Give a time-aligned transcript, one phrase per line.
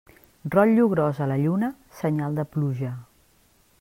[0.53, 1.69] Rotllo gros a la lluna,
[1.99, 2.91] senyal de pluja.